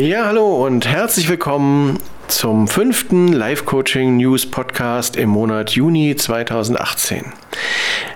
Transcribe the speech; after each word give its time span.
Ja, 0.00 0.24
hallo 0.24 0.64
und 0.64 0.86
herzlich 0.86 1.28
willkommen 1.28 1.98
zum 2.26 2.68
fünften 2.68 3.34
Live-Coaching 3.34 4.16
News 4.16 4.46
Podcast 4.46 5.14
im 5.14 5.28
Monat 5.28 5.72
Juni 5.72 6.16
2018. 6.16 7.26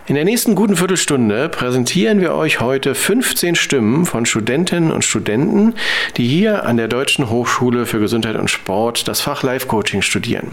In 0.07 0.15
der 0.15 0.25
nächsten 0.25 0.55
guten 0.55 0.77
Viertelstunde 0.77 1.51
präsentieren 1.51 2.23
wir 2.23 2.33
euch 2.33 2.61
heute 2.61 2.95
15 2.95 3.55
Stimmen 3.55 4.07
von 4.07 4.25
Studentinnen 4.25 4.91
und 4.93 5.05
Studenten, 5.05 5.75
die 6.16 6.27
hier 6.27 6.65
an 6.65 6.79
der 6.79 6.89
Deutschen 6.89 7.29
Hochschule 7.29 7.85
für 7.85 8.01
Gesundheit 8.01 8.37
und 8.37 8.48
Sport 8.48 9.07
das 9.07 9.21
Fach 9.21 9.43
Live-Coaching 9.43 10.01
studieren. 10.01 10.53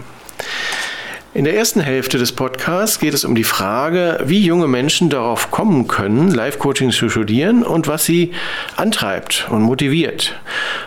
In 1.34 1.45
der 1.45 1.55
ersten 1.55 1.80
Hälfte 1.80 2.17
des 2.17 2.34
Podcasts 2.34 2.99
geht 2.99 3.13
es 3.13 3.23
um 3.23 3.35
die 3.35 3.45
Frage, 3.45 4.20
wie 4.26 4.45
junge 4.45 4.67
Menschen 4.67 5.09
darauf 5.09 5.49
kommen 5.49 5.88
können, 5.88 6.30
Live-Coaching 6.30 6.91
zu 6.91 7.07
studieren 7.07 7.63
und 7.63 7.88
was 7.88 8.04
sie 8.04 8.34
antreibt 8.76 9.48
und 9.49 9.62
motiviert. 9.62 10.35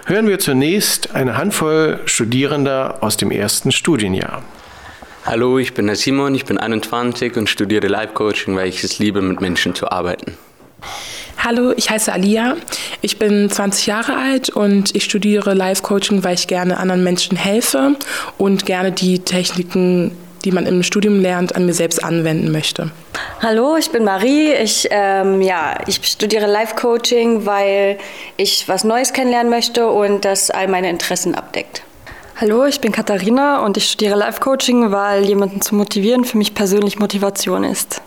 Hören 0.04 0.28
wir 0.28 0.38
zunächst 0.38 1.14
eine 1.14 1.38
Handvoll 1.38 1.98
Studierender 2.04 2.98
aus 3.00 3.16
dem 3.16 3.30
ersten 3.30 3.72
Studienjahr. 3.72 4.42
Hallo, 5.24 5.58
ich 5.58 5.72
bin 5.72 5.86
der 5.86 5.96
Simon, 5.96 6.34
ich 6.34 6.44
bin 6.44 6.58
21 6.58 7.38
und 7.38 7.48
studiere 7.48 7.86
Live-Coaching, 7.86 8.54
weil 8.54 8.68
ich 8.68 8.84
es 8.84 8.98
liebe, 8.98 9.22
mit 9.22 9.40
Menschen 9.40 9.74
zu 9.74 9.90
arbeiten. 9.90 10.36
Hallo, 11.38 11.72
ich 11.74 11.88
heiße 11.88 12.12
Alia. 12.12 12.56
Ich 13.00 13.18
bin 13.18 13.48
20 13.48 13.86
Jahre 13.86 14.18
alt 14.18 14.50
und 14.50 14.94
ich 14.94 15.04
studiere 15.04 15.54
Live-Coaching, 15.54 16.22
weil 16.22 16.34
ich 16.34 16.48
gerne 16.48 16.76
anderen 16.76 17.02
Menschen 17.02 17.34
helfe 17.38 17.96
und 18.36 18.66
gerne 18.66 18.92
die 18.92 19.20
Techniken 19.20 20.12
die 20.44 20.52
man 20.52 20.66
im 20.66 20.82
Studium 20.82 21.20
lernt, 21.20 21.56
an 21.56 21.66
mir 21.66 21.74
selbst 21.74 22.02
anwenden 22.04 22.52
möchte. 22.52 22.90
Hallo, 23.40 23.76
ich 23.76 23.90
bin 23.90 24.04
Marie. 24.04 24.52
Ich, 24.52 24.88
ähm, 24.90 25.40
ja, 25.40 25.78
ich 25.86 26.00
studiere 26.04 26.46
Life-Coaching, 26.46 27.46
weil 27.46 27.98
ich 28.36 28.68
was 28.68 28.84
Neues 28.84 29.12
kennenlernen 29.12 29.50
möchte 29.50 29.88
und 29.88 30.24
das 30.24 30.50
all 30.50 30.68
meine 30.68 30.90
Interessen 30.90 31.34
abdeckt. 31.34 31.82
Hallo, 32.36 32.64
ich 32.64 32.80
bin 32.80 32.90
Katharina 32.90 33.64
und 33.64 33.76
ich 33.76 33.90
studiere 33.90 34.16
Life-Coaching, 34.16 34.90
weil 34.90 35.24
jemanden 35.24 35.60
zu 35.60 35.74
motivieren 35.74 36.24
für 36.24 36.36
mich 36.36 36.54
persönlich 36.54 36.98
Motivation 36.98 37.64
ist. 37.64 38.02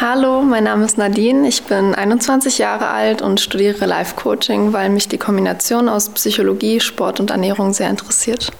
Hallo, 0.00 0.42
mein 0.42 0.64
Name 0.64 0.84
ist 0.84 0.98
Nadine. 0.98 1.46
Ich 1.48 1.64
bin 1.64 1.94
21 1.94 2.58
Jahre 2.58 2.88
alt 2.88 3.22
und 3.22 3.40
studiere 3.40 3.86
Life-Coaching, 3.86 4.72
weil 4.72 4.88
mich 4.88 5.08
die 5.08 5.18
Kombination 5.18 5.88
aus 5.88 6.08
Psychologie, 6.10 6.80
Sport 6.80 7.20
und 7.20 7.30
Ernährung 7.30 7.72
sehr 7.72 7.90
interessiert. 7.90 8.50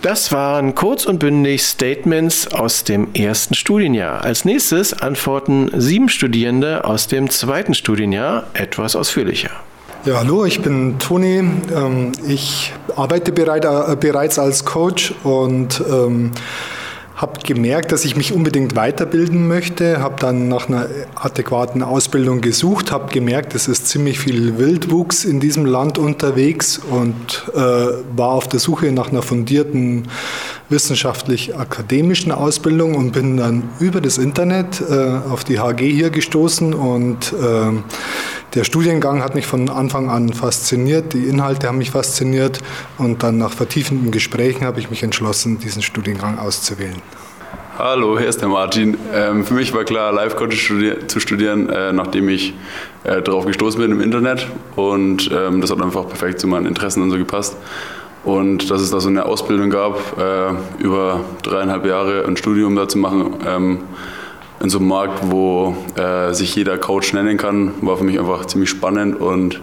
Das 0.00 0.30
waren 0.30 0.76
kurz 0.76 1.06
und 1.06 1.18
bündig 1.18 1.64
Statements 1.64 2.46
aus 2.54 2.84
dem 2.84 3.08
ersten 3.14 3.54
Studienjahr. 3.54 4.22
Als 4.22 4.44
nächstes 4.44 4.92
antworten 4.92 5.72
sieben 5.76 6.08
Studierende 6.08 6.84
aus 6.84 7.08
dem 7.08 7.28
zweiten 7.30 7.74
Studienjahr 7.74 8.44
etwas 8.52 8.94
ausführlicher. 8.94 9.50
Ja, 10.04 10.18
hallo, 10.18 10.44
ich 10.44 10.62
bin 10.62 11.00
Toni. 11.00 11.38
Ähm, 11.38 12.12
ich 12.28 12.72
arbeite 12.94 13.32
äh, 13.32 13.96
bereits 13.96 14.38
als 14.38 14.64
Coach 14.64 15.12
und 15.24 15.82
ähm, 15.90 16.30
habe 17.18 17.40
gemerkt, 17.44 17.90
dass 17.90 18.04
ich 18.04 18.14
mich 18.14 18.32
unbedingt 18.32 18.76
weiterbilden 18.76 19.48
möchte, 19.48 20.00
habe 20.00 20.14
dann 20.20 20.46
nach 20.46 20.68
einer 20.68 20.86
adäquaten 21.16 21.82
Ausbildung 21.82 22.40
gesucht, 22.40 22.92
habe 22.92 23.12
gemerkt, 23.12 23.56
es 23.56 23.66
ist 23.66 23.88
ziemlich 23.88 24.20
viel 24.20 24.56
Wildwuchs 24.56 25.24
in 25.24 25.40
diesem 25.40 25.66
Land 25.66 25.98
unterwegs 25.98 26.78
und 26.78 27.50
äh, 27.54 27.58
war 27.58 28.30
auf 28.30 28.48
der 28.48 28.60
Suche 28.60 28.92
nach 28.92 29.10
einer 29.10 29.22
fundierten 29.22 30.06
wissenschaftlich-akademischen 30.68 32.30
Ausbildung 32.30 32.94
und 32.94 33.10
bin 33.10 33.36
dann 33.36 33.64
über 33.80 34.00
das 34.00 34.16
Internet 34.16 34.80
äh, 34.88 35.18
auf 35.28 35.42
die 35.42 35.58
HG 35.58 35.90
hier 35.90 36.10
gestoßen 36.10 36.72
und 36.72 37.32
äh, 37.32 37.72
der 38.54 38.64
Studiengang 38.64 39.22
hat 39.22 39.34
mich 39.34 39.46
von 39.46 39.68
Anfang 39.68 40.08
an 40.08 40.32
fasziniert, 40.32 41.12
die 41.12 41.26
Inhalte 41.26 41.68
haben 41.68 41.78
mich 41.78 41.90
fasziniert 41.90 42.58
und 42.96 43.22
dann 43.22 43.38
nach 43.38 43.52
vertiefenden 43.52 44.10
Gesprächen 44.10 44.64
habe 44.64 44.80
ich 44.80 44.90
mich 44.90 45.02
entschlossen, 45.02 45.58
diesen 45.58 45.82
Studiengang 45.82 46.38
auszuwählen. 46.38 47.02
Hallo, 47.78 48.18
hier 48.18 48.28
ist 48.28 48.40
der 48.40 48.48
Martin. 48.48 48.96
Ähm, 49.14 49.44
für 49.44 49.54
mich 49.54 49.72
war 49.72 49.84
klar, 49.84 50.12
Live-Coaching 50.12 50.58
studi 50.58 51.06
zu 51.06 51.20
studieren, 51.20 51.68
äh, 51.68 51.92
nachdem 51.92 52.28
ich 52.28 52.54
äh, 53.04 53.22
darauf 53.22 53.46
gestoßen 53.46 53.80
bin 53.80 53.92
im 53.92 54.00
Internet 54.00 54.48
und 54.74 55.30
ähm, 55.32 55.60
das 55.60 55.70
hat 55.70 55.80
einfach 55.80 56.08
perfekt 56.08 56.40
zu 56.40 56.48
meinen 56.48 56.66
Interessen 56.66 57.02
und 57.02 57.10
so 57.10 57.18
gepasst. 57.18 57.56
Und 58.24 58.70
dass 58.70 58.80
es 58.80 58.90
da 58.90 58.98
so 58.98 59.08
eine 59.08 59.26
Ausbildung 59.26 59.70
gab, 59.70 60.18
äh, 60.18 60.82
über 60.82 61.20
dreieinhalb 61.42 61.86
Jahre 61.86 62.24
ein 62.26 62.36
Studium 62.36 62.74
da 62.74 62.88
zu 62.88 62.98
machen, 62.98 63.34
ähm, 63.46 63.78
in 64.60 64.70
so 64.70 64.78
einem 64.78 64.88
Markt, 64.88 65.20
wo 65.30 65.76
äh, 65.96 66.32
sich 66.32 66.54
jeder 66.54 66.78
Coach 66.78 67.12
nennen 67.12 67.36
kann, 67.36 67.72
war 67.80 67.96
für 67.96 68.04
mich 68.04 68.18
einfach 68.18 68.46
ziemlich 68.46 68.70
spannend 68.70 69.20
und 69.20 69.60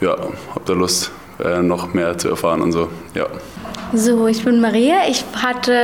ja, 0.00 0.10
habe 0.10 0.64
da 0.64 0.72
Lust, 0.72 1.10
äh, 1.44 1.62
noch 1.62 1.94
mehr 1.94 2.18
zu 2.18 2.28
erfahren 2.28 2.60
und 2.62 2.72
so. 2.72 2.88
Ja. 3.14 3.26
So, 3.94 4.26
ich 4.26 4.44
bin 4.44 4.60
Maria. 4.60 5.08
Ich 5.08 5.24
hatte 5.34 5.74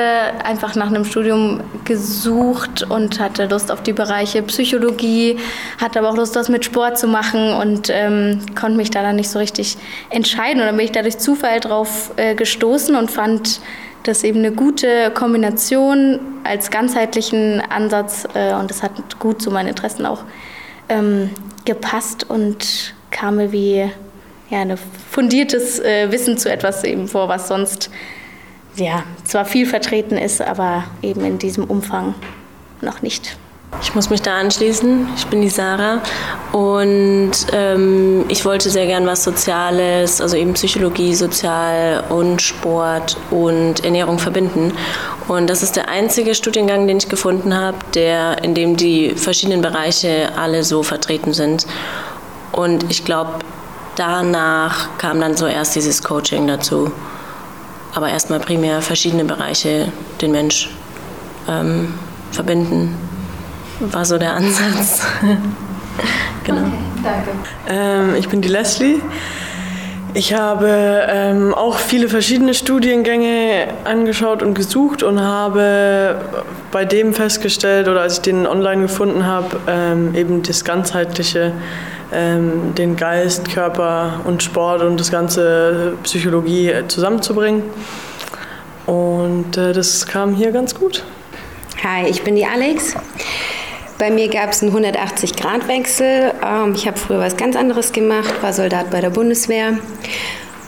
einfach 0.45 0.75
nach 0.75 0.89
einem 0.89 1.06
Studium 1.06 1.61
gesucht 1.84 2.83
und 2.83 3.19
hatte 3.19 3.47
Lust 3.47 3.72
auf 3.72 3.83
die 3.83 3.95
Bereiche 3.95 4.43
Psychologie, 4.43 5.39
hatte 5.81 6.01
aber 6.01 6.11
auch 6.11 6.16
Lust, 6.16 6.37
was 6.37 6.51
mit 6.51 6.66
Sport 6.66 6.99
zu 6.99 7.09
machen 7.09 7.55
und 7.55 7.89
ähm, 7.91 8.41
konnte 8.55 8.77
mich 8.77 8.91
da 8.91 9.03
dann 9.03 9.16
nicht 9.16 9.31
so 9.31 9.39
richtig 9.39 9.78
entscheiden. 10.11 10.61
Und 10.61 10.66
dann 10.66 10.77
bin 10.77 10.84
ich 10.84 10.93
da 10.93 11.01
durch 11.01 11.16
Zufall 11.16 11.61
drauf 11.61 12.11
äh, 12.16 12.34
gestoßen 12.34 12.95
und 12.95 13.11
fand 13.11 13.61
das 14.04 14.22
eben 14.22 14.41
eine 14.41 14.53
gute 14.53 15.10
Kombination 15.10 16.20
als 16.44 16.70
ganzheitlichen 16.70 17.60
Ansatz 17.60 18.26
äh, 18.34 18.54
und 18.54 18.70
das 18.70 18.82
hat 18.82 19.19
gut 19.19 19.42
zu 19.42 19.50
meinen 19.50 19.69
Interessen 19.69 20.06
auch 20.06 20.22
ähm, 20.88 21.31
gepasst 21.65 22.28
und 22.28 22.94
kam 23.10 23.37
mir 23.37 23.53
wie 23.53 23.91
ja, 24.50 24.60
ein 24.60 24.76
fundiertes 25.10 25.81
äh, 25.81 26.12
Wissen 26.12 26.38
zu 26.38 26.50
etwas 26.50 26.84
eben 26.84 27.09
vor, 27.09 27.28
was 27.28 27.48
sonst 27.48 27.91
ja, 28.76 29.04
zwar 29.25 29.44
viel 29.44 29.66
vertreten 29.66 30.16
ist, 30.16 30.41
aber 30.42 30.84
eben 31.03 31.25
in 31.25 31.38
diesem 31.38 31.65
Umfang 31.65 32.15
noch 32.81 33.03
nicht. 33.03 33.36
Ich 33.82 33.94
muss 33.94 34.10
mich 34.10 34.22
da 34.22 34.38
anschließen. 34.38 35.08
Ich 35.16 35.26
bin 35.26 35.40
die 35.42 35.48
Sarah 35.48 36.00
und 36.52 37.32
ähm, 37.52 38.24
ich 38.28 38.44
wollte 38.44 38.70
sehr 38.70 38.86
gern 38.86 39.06
was 39.06 39.24
Soziales, 39.24 40.20
also 40.20 40.36
eben 40.36 40.54
Psychologie, 40.54 41.14
Sozial 41.14 42.04
und 42.08 42.40
Sport 42.40 43.16
und 43.30 43.84
Ernährung 43.84 44.18
verbinden. 44.18 44.72
Und 45.28 45.48
das 45.48 45.62
ist 45.62 45.76
der 45.76 45.88
einzige 45.88 46.34
Studiengang, 46.34 46.86
den 46.86 46.98
ich 46.98 47.08
gefunden 47.08 47.54
habe, 47.54 47.78
der, 47.94 48.42
in 48.44 48.54
dem 48.54 48.76
die 48.76 49.14
verschiedenen 49.14 49.62
Bereiche 49.62 50.30
alle 50.36 50.64
so 50.64 50.82
vertreten 50.82 51.32
sind. 51.32 51.66
Und 52.52 52.91
ich 52.91 53.04
glaube, 53.04 53.41
danach 53.96 54.96
kam 54.98 55.20
dann 55.20 55.36
so 55.36 55.46
erst 55.46 55.74
dieses 55.74 56.02
Coaching 56.02 56.46
dazu. 56.46 56.92
Aber 57.94 58.08
erstmal 58.08 58.41
primär 58.41 58.82
verschiedene 58.82 59.24
Bereiche 59.24 59.92
den 60.20 60.32
Mensch 60.32 60.70
ähm, 61.48 61.94
verbinden, 62.32 62.96
war 63.80 64.04
so 64.04 64.18
der 64.18 64.34
Ansatz. 64.34 65.02
genau. 66.44 66.62
Okay, 66.62 66.72
danke. 67.02 67.30
Ähm, 67.68 68.14
ich 68.16 68.28
bin 68.28 68.40
die 68.40 68.48
Leslie. 68.48 69.00
Ich 70.16 70.32
habe 70.32 71.02
ähm, 71.08 71.52
auch 71.52 71.78
viele 71.78 72.08
verschiedene 72.08 72.54
Studiengänge 72.54 73.66
angeschaut 73.82 74.44
und 74.44 74.54
gesucht 74.54 75.02
und 75.02 75.20
habe 75.20 76.20
bei 76.70 76.84
dem 76.84 77.14
festgestellt 77.14 77.88
oder 77.88 78.02
als 78.02 78.18
ich 78.18 78.20
den 78.20 78.46
online 78.46 78.82
gefunden 78.82 79.26
habe, 79.26 79.58
ähm, 79.66 80.14
eben 80.14 80.44
das 80.44 80.64
ganzheitliche 80.64 81.52
ähm, 82.12 82.74
den 82.76 82.94
Geist, 82.94 83.50
Körper 83.50 84.20
und 84.24 84.42
Sport 84.42 84.82
und 84.82 85.00
das 85.00 85.10
ganze 85.10 85.94
Psychologie 86.04 86.72
zusammenzubringen. 86.86 87.64
Und 88.86 89.56
äh, 89.56 89.72
das 89.72 90.06
kam 90.06 90.34
hier 90.34 90.53
ganz 90.53 90.74
gut. 90.77 91.03
Hi, 91.82 92.09
ich 92.09 92.22
bin 92.22 92.36
die 92.36 92.47
Alex. 92.47 92.94
Bei 93.98 94.10
mir 94.10 94.28
gab 94.28 94.50
es 94.50 94.62
einen 94.62 94.74
180-Grad-Wechsel. 94.74 96.32
Ähm, 96.44 96.74
ich 96.74 96.86
habe 96.86 96.98
früher 96.98 97.20
was 97.20 97.36
ganz 97.36 97.54
anderes 97.54 97.92
gemacht, 97.92 98.42
war 98.42 98.52
Soldat 98.52 98.91
bei 98.91 99.00
der 99.00 99.10
Bundeswehr 99.10 99.78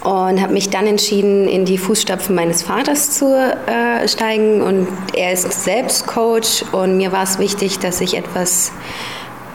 und 0.05 0.40
habe 0.40 0.52
mich 0.52 0.70
dann 0.70 0.87
entschieden, 0.87 1.49
in 1.49 1.64
die 1.64 1.78
Fußstapfen 1.78 2.34
meines 2.37 2.62
Vaters 2.62 3.11
zu 3.11 3.34
äh, 3.34 4.06
steigen. 4.06 4.62
Und 4.62 4.87
er 5.14 5.32
ist 5.32 5.50
selbst 5.64 6.06
Coach 6.06 6.64
und 6.70 6.96
mir 6.96 7.11
war 7.11 7.25
es 7.25 7.40
wichtig, 7.40 7.81
dass 7.81 8.00
ich 8.00 8.17
etwas 8.17 8.70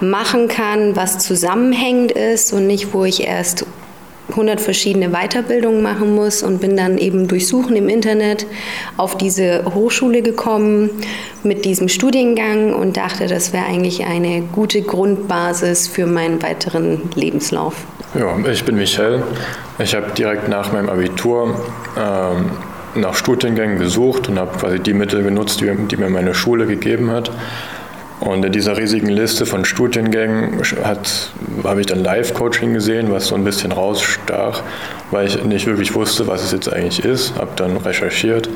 machen 0.01 0.50
kann, 0.50 0.95
was 0.97 1.19
zusammenhängend 1.19 2.12
ist 2.12 2.51
und 2.51 2.68
nicht, 2.68 2.94
wo 2.94 3.06
ich 3.06 3.23
erst 3.23 3.65
100 4.31 4.60
verschiedene 4.60 5.10
Weiterbildungen 5.10 5.81
machen 5.81 6.16
muss 6.16 6.44
und 6.44 6.60
bin 6.62 6.75
dann 6.75 6.98
eben 6.98 7.28
durch 7.28 7.48
Suchen 7.48 7.75
im 7.75 7.89
Internet 7.89 8.45
auf 8.98 9.18
diese 9.18 9.63
Hochschule 9.74 10.22
gekommen 10.22 10.89
mit 11.44 11.66
diesem 11.66 11.88
Studiengang 11.88 12.74
und 12.74 12.98
dachte, 12.98 13.28
das 13.28 13.54
wäre 13.54 13.66
eigentlich 13.66 14.06
eine 14.06 14.42
gute 14.51 14.81
Grundbasis 14.81 15.88
für 15.88 16.06
meinen 16.06 16.42
weiteren 16.42 17.01
Lebenslauf. 17.16 17.75
Ja, 18.18 18.38
ich 18.50 18.63
bin 18.63 18.75
Michel. 18.75 19.24
Ich 19.80 19.95
habe 19.95 20.12
direkt 20.18 20.50
nach 20.50 20.74
meinem 20.74 20.89
Abitur 20.89 21.56
ähm, 21.98 22.51
nach 22.95 23.16
Studiengängen 23.16 23.80
gesucht 23.80 24.28
und 24.28 24.38
habe 24.38 24.57
quasi 24.57 24.80
die 24.80 24.94
Mittel 24.94 25.24
genutzt, 25.24 25.62
die, 25.62 25.72
die 25.88 25.98
mir 25.98 26.10
meine 26.10 26.33
Schule 26.33 26.66
gegeben 26.66 27.10
hat 27.10 27.31
Und 28.21 28.45
in 28.45 28.51
dieser 28.51 28.77
riesigen 28.77 29.09
Liste 29.09 29.47
von 29.47 29.65
Studiengängen 29.65 30.62
habe 31.63 31.81
ich 31.81 31.88
dann 31.88 32.03
Live-Coaching 32.03 32.71
gesehen, 32.71 33.12
was 33.12 33.27
so 33.27 33.35
ein 33.35 33.44
bisschen 33.44 33.71
rausstach, 33.71 34.62
weil 35.09 35.25
ich 35.25 35.44
nicht 35.44 35.65
wirklich 35.65 35.95
wusste, 35.95 36.27
was 36.27 36.44
es 36.44 36.51
jetzt 36.51 36.71
eigentlich 36.71 37.03
ist. 37.03 37.35
Habe 37.39 37.50
dann 37.56 37.77
recherchiert 37.77 38.47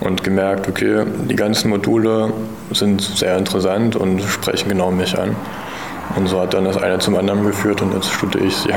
und 0.00 0.22
gemerkt, 0.22 0.68
okay, 0.68 1.04
die 1.24 1.36
ganzen 1.36 1.70
Module 1.70 2.34
sind 2.72 3.00
sehr 3.00 3.38
interessant 3.38 3.96
und 3.96 4.22
sprechen 4.22 4.68
genau 4.68 4.90
mich 4.90 5.18
an. 5.18 5.34
Und 6.14 6.26
so 6.26 6.40
hat 6.40 6.52
dann 6.52 6.66
das 6.66 6.76
eine 6.76 6.98
zum 6.98 7.16
anderen 7.16 7.44
geführt 7.44 7.80
und 7.80 7.94
jetzt 7.94 8.12
studiere 8.12 8.44
ich 8.44 8.56
sie. 8.56 8.74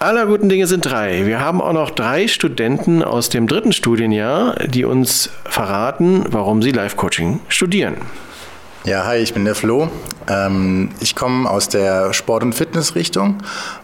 Aller 0.00 0.26
guten 0.26 0.50
Dinge 0.50 0.66
sind 0.66 0.84
drei. 0.84 1.24
Wir 1.26 1.40
haben 1.40 1.62
auch 1.62 1.72
noch 1.72 1.90
drei 1.90 2.28
Studenten 2.28 3.02
aus 3.02 3.30
dem 3.30 3.46
dritten 3.46 3.72
Studienjahr, 3.72 4.56
die 4.66 4.84
uns 4.84 5.30
verraten, 5.44 6.24
warum 6.28 6.60
sie 6.60 6.72
Live-Coaching 6.72 7.40
studieren. 7.48 7.96
Ja, 8.84 9.04
hi, 9.06 9.18
ich 9.18 9.32
bin 9.32 9.44
der 9.44 9.54
Flo. 9.54 9.88
Ähm, 10.28 10.88
ich 10.98 11.14
komme 11.14 11.48
aus 11.48 11.68
der 11.68 12.12
Sport- 12.12 12.42
und 12.42 12.52
Fitnessrichtung 12.52 13.38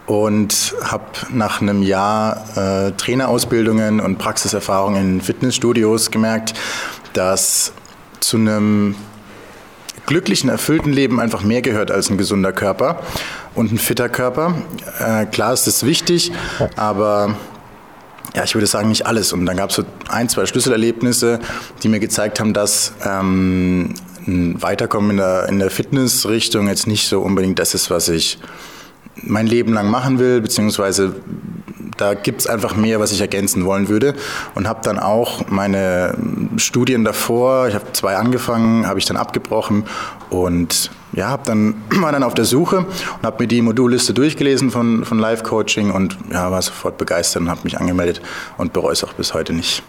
und 0.06 0.74
habe 0.82 1.04
nach 1.30 1.60
einem 1.60 1.84
Jahr 1.84 2.44
äh, 2.56 2.90
Trainerausbildungen 2.96 4.00
und 4.00 4.18
Praxiserfahrung 4.18 4.96
in 4.96 5.20
Fitnessstudios 5.20 6.10
gemerkt, 6.10 6.54
dass 7.12 7.72
zu 8.18 8.38
einem 8.38 8.96
glücklichen, 10.06 10.50
erfüllten 10.50 10.92
Leben 10.92 11.20
einfach 11.20 11.44
mehr 11.44 11.62
gehört 11.62 11.92
als 11.92 12.10
ein 12.10 12.18
gesunder 12.18 12.52
Körper 12.52 12.98
und 13.54 13.70
ein 13.70 13.78
fitter 13.78 14.08
Körper. 14.08 14.54
Äh, 14.98 15.26
klar 15.26 15.52
ist 15.52 15.68
das 15.68 15.86
wichtig, 15.86 16.32
aber 16.74 17.36
ja, 18.34 18.42
ich 18.42 18.54
würde 18.56 18.66
sagen, 18.66 18.88
nicht 18.88 19.06
alles. 19.06 19.32
Und 19.32 19.46
dann 19.46 19.56
gab 19.56 19.70
es 19.70 19.76
so 19.76 19.84
ein, 20.08 20.28
zwei 20.28 20.44
Schlüsselerlebnisse, 20.46 21.38
die 21.84 21.88
mir 21.88 22.00
gezeigt 22.00 22.40
haben, 22.40 22.52
dass 22.52 22.94
ähm, 23.04 23.94
Weiterkommen 24.28 25.12
in 25.12 25.16
der, 25.18 25.48
in 25.48 25.58
der 25.58 25.70
Fitnessrichtung 25.70 26.68
jetzt 26.68 26.86
nicht 26.86 27.08
so 27.08 27.20
unbedingt 27.20 27.58
das 27.58 27.74
ist, 27.74 27.90
was 27.90 28.08
ich 28.08 28.38
mein 29.22 29.46
Leben 29.46 29.72
lang 29.72 29.90
machen 29.90 30.18
will, 30.18 30.40
beziehungsweise 30.40 31.14
da 31.96 32.14
gibt 32.14 32.40
es 32.40 32.46
einfach 32.46 32.76
mehr, 32.76 33.00
was 33.00 33.12
ich 33.12 33.20
ergänzen 33.20 33.64
wollen 33.64 33.88
würde. 33.88 34.14
Und 34.54 34.68
habe 34.68 34.80
dann 34.82 34.98
auch 34.98 35.48
meine 35.48 36.16
Studien 36.56 37.04
davor, 37.04 37.68
ich 37.68 37.74
habe 37.74 37.92
zwei 37.92 38.16
angefangen, 38.16 38.86
habe 38.86 38.98
ich 38.98 39.04
dann 39.04 39.16
abgebrochen 39.16 39.84
und 40.30 40.90
ja, 41.12 41.28
hab 41.28 41.44
dann, 41.44 41.74
war 42.00 42.12
dann 42.12 42.22
auf 42.22 42.34
der 42.34 42.44
Suche 42.44 42.78
und 42.78 43.22
habe 43.22 43.42
mir 43.42 43.48
die 43.48 43.62
Modulliste 43.62 44.14
durchgelesen 44.14 44.70
von, 44.70 45.04
von 45.04 45.18
Live 45.18 45.42
Coaching 45.42 45.90
und 45.90 46.16
ja, 46.30 46.50
war 46.50 46.62
sofort 46.62 46.98
begeistert 46.98 47.42
und 47.42 47.50
habe 47.50 47.60
mich 47.64 47.78
angemeldet 47.78 48.22
und 48.56 48.72
bereue 48.72 48.92
es 48.92 49.04
auch 49.04 49.12
bis 49.14 49.34
heute 49.34 49.52
nicht. 49.52 49.82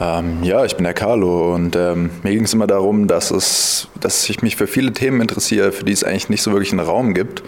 Ähm, 0.00 0.44
ja, 0.44 0.64
ich 0.64 0.76
bin 0.76 0.84
der 0.84 0.94
Carlo 0.94 1.54
und 1.54 1.74
ähm, 1.74 2.10
mir 2.22 2.32
ging 2.32 2.44
es 2.44 2.54
immer 2.54 2.68
darum, 2.68 3.08
dass, 3.08 3.30
es, 3.30 3.88
dass 4.00 4.28
ich 4.28 4.42
mich 4.42 4.54
für 4.56 4.68
viele 4.68 4.92
Themen 4.92 5.20
interessiere, 5.20 5.72
für 5.72 5.84
die 5.84 5.92
es 5.92 6.04
eigentlich 6.04 6.28
nicht 6.28 6.42
so 6.42 6.52
wirklich 6.52 6.70
einen 6.70 6.86
Raum 6.86 7.14
gibt. 7.14 7.42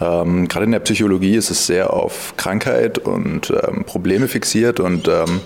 Ähm, 0.00 0.46
Gerade 0.48 0.66
in 0.66 0.72
der 0.72 0.80
Psychologie 0.80 1.34
ist 1.34 1.50
es 1.50 1.66
sehr 1.66 1.92
auf 1.92 2.34
Krankheit 2.36 2.98
und 2.98 3.50
ähm, 3.50 3.84
Probleme 3.84 4.28
fixiert 4.28 4.80
und 4.80 5.08
ähm, 5.08 5.40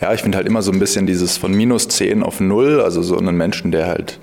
ja, 0.00 0.12
ich 0.12 0.22
finde 0.22 0.36
halt 0.36 0.46
immer 0.46 0.62
so 0.62 0.72
ein 0.72 0.78
bisschen 0.78 1.06
dieses 1.06 1.36
von 1.36 1.52
minus 1.52 1.88
10 1.88 2.22
auf 2.22 2.40
0, 2.40 2.80
also 2.80 3.02
so 3.02 3.16
einen 3.16 3.36
Menschen, 3.36 3.70
der 3.70 3.86
halt 3.86 4.18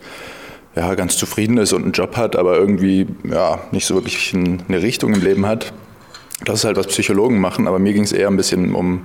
ja, 0.75 0.93
ganz 0.95 1.17
zufrieden 1.17 1.57
ist 1.57 1.71
und 1.71 1.83
einen 1.83 1.91
Job 1.93 2.17
hat, 2.17 2.35
aber 2.35 2.57
irgendwie 2.57 3.07
ja, 3.23 3.61
nicht 3.71 3.85
so 3.85 3.95
wirklich 3.95 4.33
eine 4.33 4.81
Richtung 4.81 5.13
im 5.13 5.21
Leben 5.21 5.45
hat. 5.45 5.71
Das 6.45 6.59
ist 6.59 6.65
halt, 6.65 6.77
was 6.77 6.87
Psychologen 6.87 7.39
machen, 7.39 7.67
aber 7.67 7.79
mir 7.79 7.93
ging 7.93 8.03
es 8.03 8.11
eher 8.11 8.27
ein 8.27 8.37
bisschen 8.37 8.75
um 8.75 9.03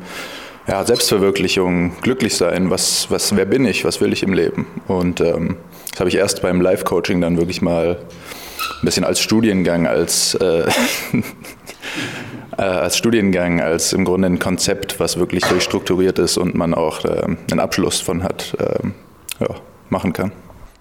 ja, 0.68 0.84
Selbstverwirklichung, 0.84 1.96
glücklich 2.02 2.36
sein, 2.36 2.68
was, 2.68 3.10
was, 3.10 3.34
wer 3.34 3.46
bin 3.46 3.64
ich, 3.64 3.84
was 3.84 4.00
will 4.02 4.12
ich 4.12 4.22
im 4.22 4.34
Leben. 4.34 4.66
Und 4.86 5.20
ähm, 5.20 5.56
das 5.90 6.00
habe 6.00 6.10
ich 6.10 6.16
erst 6.16 6.42
beim 6.42 6.60
Live-Coaching 6.60 7.22
dann 7.22 7.38
wirklich 7.38 7.62
mal 7.62 7.96
ein 7.96 8.84
bisschen 8.84 9.04
als 9.04 9.20
Studiengang, 9.20 9.86
als, 9.86 10.34
äh, 10.34 10.68
äh, 12.58 12.62
als 12.62 12.98
Studiengang, 12.98 13.62
als 13.62 13.94
im 13.94 14.04
Grunde 14.04 14.28
ein 14.28 14.38
Konzept, 14.38 15.00
was 15.00 15.18
wirklich 15.18 15.42
durchstrukturiert 15.44 16.18
ist 16.18 16.36
und 16.36 16.54
man 16.54 16.74
auch 16.74 17.02
äh, 17.04 17.22
einen 17.50 17.60
Abschluss 17.60 18.00
von 18.00 18.22
hat, 18.22 18.54
ähm, 18.60 18.92
ja, 19.40 19.48
machen 19.88 20.12
kann. 20.12 20.32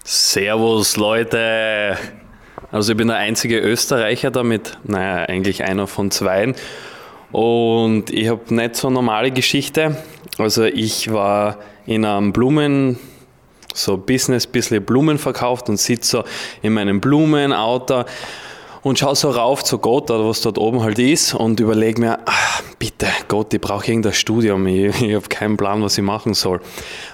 Servus 0.04 0.96
Leute! 0.96 1.96
Also 2.70 2.92
ich 2.92 2.98
bin 2.98 3.08
der 3.08 3.16
einzige 3.16 3.58
Österreicher 3.58 4.30
damit, 4.30 4.76
naja, 4.84 5.24
eigentlich 5.24 5.64
einer 5.64 5.86
von 5.86 6.10
zweien. 6.10 6.54
Und 7.32 8.10
ich 8.10 8.28
habe 8.28 8.54
nicht 8.54 8.76
so 8.76 8.88
eine 8.88 8.94
normale 8.94 9.30
Geschichte. 9.30 9.96
Also 10.38 10.64
ich 10.64 11.12
war 11.12 11.58
in 11.86 12.04
einem 12.04 12.32
Blumen, 12.32 12.98
so 13.74 13.96
Business, 13.96 14.46
bisschen 14.46 14.84
Blumen 14.84 15.18
verkauft 15.18 15.68
und 15.68 15.78
sitze 15.78 16.10
so 16.10 16.24
in 16.62 16.72
meinem 16.74 17.00
Blumenauto 17.00 18.04
und 18.82 18.98
schaue 18.98 19.16
so 19.16 19.30
rauf 19.30 19.64
zu 19.64 19.78
Gott 19.78 20.10
oder 20.10 20.28
was 20.28 20.40
dort 20.40 20.58
oben 20.58 20.82
halt 20.82 20.98
ist 20.98 21.34
und 21.34 21.60
überlege 21.60 22.00
mir, 22.00 22.18
ach, 22.24 22.62
bitte 22.78 23.06
Gott, 23.28 23.52
ich 23.52 23.60
brauche 23.60 23.86
irgendein 23.86 24.14
Studium, 24.14 24.66
ich, 24.66 25.02
ich 25.02 25.14
habe 25.14 25.28
keinen 25.28 25.56
Plan, 25.56 25.82
was 25.82 25.98
ich 25.98 26.04
machen 26.04 26.34
soll. 26.34 26.60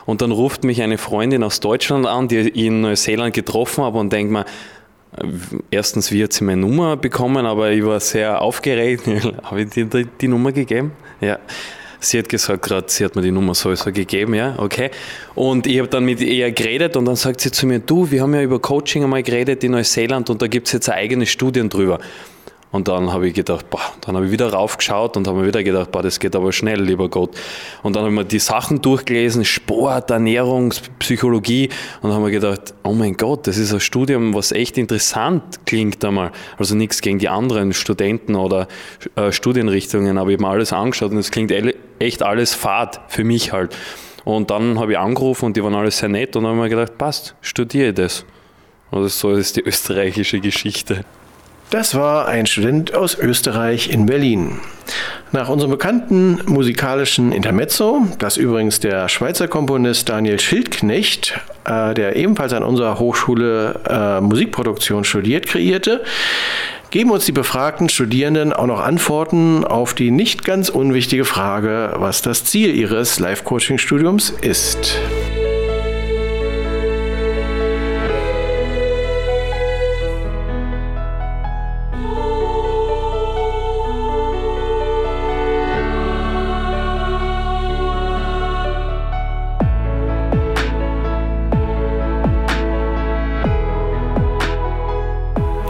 Und 0.06 0.22
dann 0.22 0.30
ruft 0.30 0.64
mich 0.64 0.82
eine 0.82 0.98
Freundin 0.98 1.42
aus 1.42 1.60
Deutschland 1.60 2.06
an, 2.06 2.28
die 2.28 2.38
ich 2.38 2.56
in 2.56 2.82
Neuseeland 2.82 3.34
getroffen 3.34 3.84
habe 3.84 3.98
und 3.98 4.12
denkt 4.12 4.32
mir, 4.32 4.44
erstens, 5.70 6.10
wie 6.10 6.22
hat 6.22 6.32
sie 6.32 6.44
meine 6.44 6.60
Nummer 6.60 6.96
bekommen, 6.96 7.46
aber 7.46 7.70
ich 7.70 7.84
war 7.84 8.00
sehr 8.00 8.40
aufgeregt. 8.40 9.06
Habe 9.42 9.62
ich 9.62 9.70
dir 9.70 9.86
die, 9.86 10.06
die 10.20 10.28
Nummer 10.28 10.52
gegeben? 10.52 10.92
Ja. 11.20 11.38
Sie 12.00 12.18
hat 12.18 12.28
gesagt, 12.28 12.62
gerade, 12.62 12.86
sie 12.88 13.02
hat 13.04 13.16
mir 13.16 13.22
die 13.22 13.30
Nummer 13.30 13.54
sowieso 13.54 13.90
gegeben, 13.90 14.34
ja, 14.34 14.56
okay. 14.58 14.90
Und 15.34 15.66
ich 15.66 15.78
habe 15.78 15.88
dann 15.88 16.04
mit 16.04 16.20
ihr 16.20 16.52
geredet 16.52 16.98
und 16.98 17.06
dann 17.06 17.16
sagt 17.16 17.40
sie 17.40 17.50
zu 17.50 17.66
mir, 17.66 17.78
du, 17.78 18.10
wir 18.10 18.20
haben 18.20 18.34
ja 18.34 18.42
über 18.42 18.58
Coaching 18.58 19.04
einmal 19.04 19.22
geredet 19.22 19.64
in 19.64 19.72
Neuseeland 19.72 20.28
und 20.28 20.42
da 20.42 20.46
gibt 20.46 20.66
es 20.66 20.74
jetzt 20.74 20.90
eigene 20.90 21.24
Studien 21.24 21.70
drüber. 21.70 21.98
Und 22.74 22.88
dann 22.88 23.12
habe 23.12 23.28
ich 23.28 23.34
gedacht, 23.34 23.70
boah, 23.70 23.92
dann 24.00 24.16
habe 24.16 24.26
ich 24.26 24.32
wieder 24.32 24.52
raufgeschaut 24.52 25.16
und 25.16 25.28
habe 25.28 25.38
mir 25.38 25.46
wieder 25.46 25.62
gedacht, 25.62 25.92
boah, 25.92 26.02
das 26.02 26.18
geht 26.18 26.34
aber 26.34 26.50
schnell, 26.50 26.82
lieber 26.82 27.08
Gott. 27.08 27.30
Und 27.84 27.94
dann 27.94 28.02
habe 28.02 28.12
ich 28.12 28.18
mir 28.18 28.24
die 28.24 28.40
Sachen 28.40 28.82
durchgelesen, 28.82 29.44
Sport, 29.44 30.10
Ernährung, 30.10 30.74
Psychologie. 30.98 31.68
Und 32.02 32.10
dann 32.10 32.18
habe 32.18 32.30
ich 32.30 32.34
gedacht, 32.34 32.74
oh 32.82 32.92
mein 32.92 33.16
Gott, 33.16 33.46
das 33.46 33.58
ist 33.58 33.72
ein 33.72 33.78
Studium, 33.78 34.34
was 34.34 34.50
echt 34.50 34.76
interessant 34.76 35.64
klingt 35.66 36.04
einmal. 36.04 36.32
Also 36.58 36.74
nichts 36.74 37.00
gegen 37.00 37.20
die 37.20 37.28
anderen 37.28 37.72
Studenten 37.74 38.34
oder 38.34 38.66
äh, 39.14 39.30
Studienrichtungen, 39.30 40.18
aber 40.18 40.30
ich 40.30 40.38
habe 40.38 40.42
mir 40.42 40.50
alles 40.50 40.72
angeschaut 40.72 41.12
und 41.12 41.18
es 41.18 41.30
klingt 41.30 41.52
echt 42.00 42.24
alles 42.24 42.54
fad 42.54 43.02
für 43.06 43.22
mich 43.22 43.52
halt. 43.52 43.76
Und 44.24 44.50
dann 44.50 44.80
habe 44.80 44.90
ich 44.90 44.98
angerufen 44.98 45.44
und 45.44 45.56
die 45.56 45.62
waren 45.62 45.76
alle 45.76 45.92
sehr 45.92 46.08
nett 46.08 46.34
und 46.34 46.42
dann 46.42 46.50
habe 46.56 46.62
mir 46.62 46.70
gedacht, 46.70 46.98
passt, 46.98 47.36
studiere 47.40 47.92
das. 47.92 48.24
Also 48.90 49.06
so 49.06 49.30
ist 49.30 49.54
die 49.54 49.60
österreichische 49.60 50.40
Geschichte. 50.40 51.04
Das 51.70 51.94
war 51.94 52.28
ein 52.28 52.46
Student 52.46 52.94
aus 52.94 53.18
Österreich 53.18 53.90
in 53.90 54.06
Berlin. 54.06 54.60
Nach 55.32 55.48
unserem 55.48 55.72
bekannten 55.72 56.38
musikalischen 56.46 57.32
Intermezzo, 57.32 58.06
das 58.18 58.36
übrigens 58.36 58.78
der 58.78 59.08
Schweizer 59.08 59.48
Komponist 59.48 60.08
Daniel 60.08 60.38
Schildknecht, 60.38 61.40
äh, 61.64 61.92
der 61.94 62.14
ebenfalls 62.14 62.52
an 62.52 62.62
unserer 62.62 63.00
Hochschule 63.00 63.80
äh, 63.88 64.20
Musikproduktion 64.20 65.02
studiert, 65.02 65.46
kreierte, 65.46 66.04
geben 66.92 67.10
uns 67.10 67.24
die 67.24 67.32
befragten 67.32 67.88
Studierenden 67.88 68.52
auch 68.52 68.66
noch 68.66 68.78
Antworten 68.78 69.64
auf 69.64 69.94
die 69.94 70.12
nicht 70.12 70.44
ganz 70.44 70.68
unwichtige 70.68 71.24
Frage, 71.24 71.94
was 71.96 72.22
das 72.22 72.44
Ziel 72.44 72.72
ihres 72.72 73.18
Life-Coaching-Studiums 73.18 74.30
ist. 74.30 75.00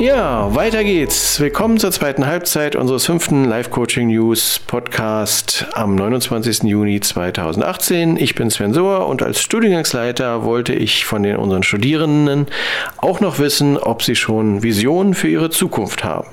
Ja, 0.01 0.53
weiter 0.57 0.83
geht's. 0.83 1.39
Willkommen 1.39 1.79
zur 1.79 1.93
zweiten 1.93 2.27
Halbzeit 2.27 2.75
unseres 2.75 3.07
fünften 3.07 3.45
Live-Coaching 3.45 4.09
News 4.09 4.59
Podcast 4.59 5.67
am 5.73 5.95
29. 5.95 6.65
Juni 6.65 6.99
2018. 6.99 8.17
Ich 8.17 8.35
bin 8.35 8.51
Sven 8.51 8.75
Sohr 8.75 9.07
und 9.07 9.23
als 9.23 9.41
Studiengangsleiter 9.41 10.43
wollte 10.43 10.75
ich 10.75 11.05
von 11.05 11.23
den 11.23 11.37
unseren 11.37 11.63
Studierenden 11.63 12.49
auch 12.97 13.21
noch 13.21 13.39
wissen, 13.39 13.79
ob 13.79 14.03
sie 14.03 14.17
schon 14.17 14.65
Visionen 14.65 15.15
für 15.15 15.29
ihre 15.29 15.51
Zukunft 15.51 16.03
haben. 16.03 16.29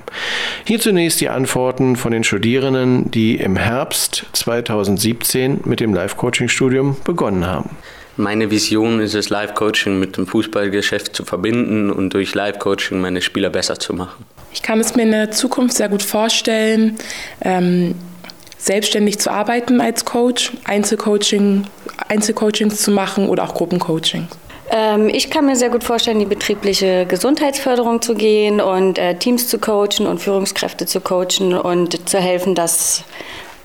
Hier 0.66 0.80
zunächst 0.80 1.22
die 1.22 1.30
Antworten 1.30 1.98
von 1.98 2.12
den 2.12 2.24
Studierenden, 2.24 3.12
die 3.12 3.36
im 3.36 3.58
Herbst 3.58 4.26
2017 4.34 5.62
mit 5.66 5.80
dem 5.80 5.94
Live-Coaching-Studium 5.94 6.98
begonnen 7.04 7.46
haben. 7.46 7.70
Meine 8.22 8.52
Vision 8.52 9.00
ist 9.00 9.16
es, 9.16 9.32
Live-Coaching 9.32 10.00
mit 10.00 10.16
dem 10.16 10.28
Fußballgeschäft 10.28 11.16
zu 11.16 11.26
verbinden 11.26 11.90
und 11.90 12.14
durch 12.14 12.36
Live-Coaching 12.36 13.02
meine 13.02 13.20
Spieler 13.20 13.50
besser 13.50 13.80
zu 13.80 13.94
machen. 13.94 14.26
Ich 14.54 14.62
kann 14.62 14.80
es 14.80 14.96
mir 14.96 15.04
in 15.04 15.12
der 15.12 15.32
Zukunft 15.32 15.76
sehr 15.76 15.90
gut 15.90 16.04
vorstellen, 16.04 16.98
ähm, 17.42 17.96
selbstständig 18.60 19.18
zu 19.18 19.32
arbeiten 19.32 19.82
als 19.82 20.06
Coach, 20.06 20.52
Einzelcoaching, 20.66 21.66
Einzelcoachings 22.10 22.84
zu 22.84 22.92
machen 22.92 23.28
oder 23.28 23.44
auch 23.44 23.56
Gruppencoaching. 23.56 24.28
Ähm, 24.70 25.10
ich 25.10 25.32
kann 25.32 25.48
mir 25.48 25.56
sehr 25.56 25.72
gut 25.72 25.84
vorstellen, 25.84 26.20
die 26.20 26.26
betriebliche 26.26 27.08
Gesundheitsförderung 27.08 28.04
zu 28.04 28.14
gehen 28.14 28.62
und 28.62 29.00
äh, 29.00 29.16
Teams 29.16 29.48
zu 29.48 29.58
coachen 29.58 30.06
und 30.06 30.20
Führungskräfte 30.20 30.86
zu 30.86 31.02
coachen 31.02 31.56
und 31.56 32.08
zu 32.08 32.20
helfen, 32.20 32.54
dass 32.54 33.04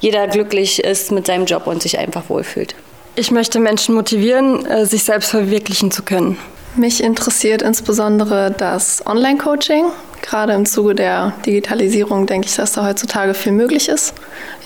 jeder 0.00 0.26
glücklich 0.28 0.82
ist 0.82 1.12
mit 1.12 1.26
seinem 1.26 1.44
Job 1.44 1.66
und 1.66 1.82
sich 1.82 1.98
einfach 1.98 2.30
wohlfühlt. 2.30 2.74
Ich 3.18 3.30
möchte 3.30 3.60
Menschen 3.60 3.94
motivieren, 3.94 4.66
äh, 4.66 4.84
sich 4.84 5.04
selbst 5.04 5.30
verwirklichen 5.30 5.90
zu 5.90 6.02
können. 6.02 6.36
Mich 6.76 7.02
interessiert 7.02 7.62
insbesondere 7.62 8.50
das 8.50 9.04
Online-Coaching. 9.06 9.86
Gerade 10.20 10.52
im 10.52 10.66
Zuge 10.66 10.94
der 10.94 11.32
Digitalisierung 11.46 12.26
denke 12.26 12.48
ich, 12.48 12.56
dass 12.56 12.72
da 12.72 12.86
heutzutage 12.86 13.32
viel 13.32 13.52
möglich 13.52 13.88
ist. 13.88 14.12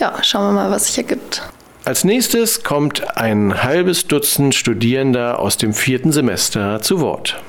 Ja, 0.01 0.21
schauen 0.23 0.49
wir 0.49 0.53
mal, 0.53 0.71
was 0.73 0.87
sich 0.87 0.99
ergibt. 0.99 1.43
Als 1.85 2.03
nächstes 2.03 2.65
kommt 2.65 3.17
ein 3.17 3.63
halbes 3.63 4.09
Dutzend 4.09 4.57
Studierender 4.57 5.39
aus 5.39 5.57
dem 5.57 5.73
vierten 5.73 6.11
Semester 6.11 6.83
zu 6.83 7.01
Wort. 7.01 7.41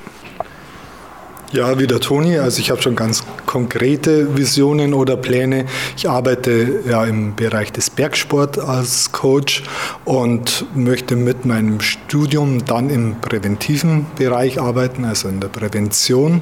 Ja, 1.52 1.78
wie 1.78 1.86
der 1.86 2.00
Toni. 2.00 2.38
Also 2.38 2.60
ich 2.60 2.70
habe 2.70 2.80
schon 2.80 2.96
ganz 2.96 3.24
konkrete 3.44 4.38
Visionen 4.38 4.94
oder 4.94 5.18
Pläne. 5.18 5.66
Ich 5.98 6.08
arbeite 6.08 6.80
ja 6.88 7.04
im 7.04 7.36
Bereich 7.36 7.70
des 7.70 7.90
Bergsport 7.90 8.58
als 8.58 9.12
Coach 9.12 9.62
und 10.06 10.64
möchte 10.74 11.14
mit 11.14 11.44
meinem 11.44 11.82
Studium 11.82 12.64
dann 12.64 12.88
im 12.88 13.20
präventiven 13.20 14.06
Bereich 14.16 14.62
arbeiten, 14.62 15.04
also 15.04 15.28
in 15.28 15.40
der 15.40 15.48
Prävention, 15.48 16.40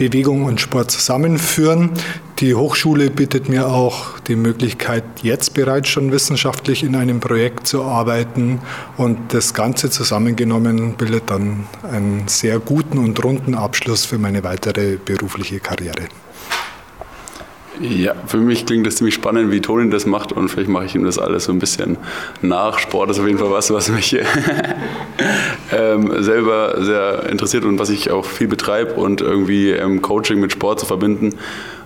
Bewegung 0.00 0.44
und 0.44 0.62
Sport 0.62 0.90
zusammenführen. 0.90 1.90
Die 2.38 2.54
Hochschule 2.54 3.10
bietet 3.10 3.50
mir 3.50 3.68
auch 3.68 4.18
die 4.20 4.34
Möglichkeit, 4.34 5.04
jetzt 5.20 5.52
bereits 5.52 5.90
schon 5.90 6.10
wissenschaftlich 6.10 6.82
in 6.82 6.96
einem 6.96 7.20
Projekt 7.20 7.66
zu 7.66 7.82
arbeiten 7.82 8.60
und 8.96 9.34
das 9.34 9.52
Ganze 9.52 9.90
zusammengenommen 9.90 10.94
bildet 10.94 11.24
dann 11.28 11.66
einen 11.82 12.28
sehr 12.28 12.60
guten 12.60 12.96
und 12.96 13.22
runden 13.22 13.54
Abschluss 13.54 14.06
für 14.06 14.16
meine 14.16 14.42
weitere 14.42 14.96
berufliche 14.96 15.60
Karriere. 15.60 16.08
Ja, 17.80 18.14
für 18.26 18.36
mich 18.36 18.66
klingt 18.66 18.86
das 18.86 18.96
ziemlich 18.96 19.14
spannend, 19.14 19.50
wie 19.52 19.60
Toni 19.62 19.88
das 19.88 20.04
macht 20.04 20.32
und 20.32 20.50
vielleicht 20.50 20.68
mache 20.68 20.84
ich 20.84 20.94
ihm 20.94 21.04
das 21.04 21.18
alles 21.18 21.44
so 21.44 21.52
ein 21.52 21.58
bisschen 21.58 21.96
nach. 22.42 22.78
Sport 22.78 23.10
ist 23.10 23.18
auf 23.18 23.26
jeden 23.26 23.38
Fall 23.38 23.50
was, 23.50 23.72
was 23.72 23.88
mich 23.88 24.14
ähm, 25.72 26.22
selber 26.22 26.76
sehr 26.84 27.26
interessiert 27.30 27.64
und 27.64 27.78
was 27.78 27.88
ich 27.88 28.10
auch 28.10 28.26
viel 28.26 28.48
betreibe 28.48 28.94
und 28.94 29.22
irgendwie 29.22 29.70
ähm, 29.70 30.02
Coaching 30.02 30.40
mit 30.40 30.52
Sport 30.52 30.80
zu 30.80 30.86
verbinden 30.86 31.36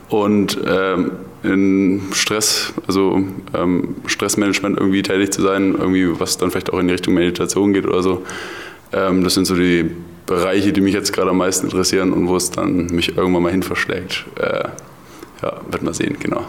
und 0.08 0.58
ähm, 0.66 1.12
in 1.44 2.02
Stress, 2.12 2.74
also 2.88 3.22
ähm, 3.54 3.94
Stressmanagement 4.06 4.76
irgendwie 4.76 5.02
tätig 5.02 5.32
zu 5.32 5.42
sein, 5.42 5.76
irgendwie 5.78 6.18
was 6.18 6.38
dann 6.38 6.50
vielleicht 6.50 6.72
auch 6.72 6.80
in 6.80 6.88
die 6.88 6.92
Richtung 6.94 7.14
Meditation 7.14 7.72
geht 7.72 7.86
oder 7.86 8.02
so. 8.02 8.24
Ähm, 8.92 9.22
das 9.22 9.34
sind 9.34 9.44
so 9.44 9.54
die 9.54 9.90
Bereiche, 10.26 10.72
die 10.72 10.80
mich 10.80 10.94
jetzt 10.94 11.12
gerade 11.12 11.30
am 11.30 11.38
meisten 11.38 11.66
interessieren 11.66 12.12
und 12.12 12.26
wo 12.28 12.36
es 12.36 12.50
dann 12.50 12.86
mich 12.86 13.16
irgendwann 13.16 13.42
mal 13.42 13.52
hin 13.52 13.62
verschlägt. 13.62 14.24
Äh, 14.40 14.70
ja, 15.44 15.52
wird 15.70 15.82
man 15.82 15.94
sehen, 15.94 16.16
genau. 16.18 16.42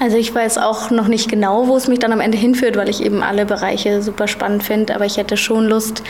Also 0.00 0.16
ich 0.16 0.34
weiß 0.34 0.58
auch 0.58 0.90
noch 0.90 1.06
nicht 1.06 1.30
genau, 1.30 1.68
wo 1.68 1.76
es 1.76 1.86
mich 1.86 2.00
dann 2.00 2.12
am 2.12 2.20
Ende 2.20 2.36
hinführt, 2.36 2.76
weil 2.76 2.88
ich 2.88 3.04
eben 3.04 3.22
alle 3.22 3.46
Bereiche 3.46 4.02
super 4.02 4.26
spannend 4.26 4.64
finde. 4.64 4.96
Aber 4.96 5.04
ich 5.04 5.16
hätte 5.16 5.36
schon 5.36 5.68
Lust, 5.68 6.02